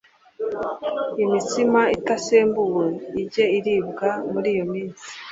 [1.23, 2.85] imitsima itasembuwe
[3.21, 5.05] ijye iribwa muri iyo minsi